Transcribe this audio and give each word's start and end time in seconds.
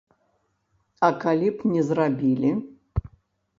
А 1.09 1.09
калі 1.25 1.47
б 1.59 1.75
не 1.75 1.85
зрабілі? 1.91 2.51